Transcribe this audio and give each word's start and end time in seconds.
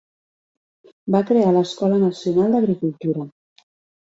Va 1.15 1.21
crear 1.31 1.51
l'Escola 1.57 1.99
Nacional 2.05 2.57
d'Agricultura. 2.57 3.29